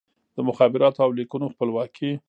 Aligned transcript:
د 0.35 0.37
مخابراتو 0.49 0.99
او 1.05 1.11
لیکونو 1.17 1.51
خپلواکي 1.53 2.11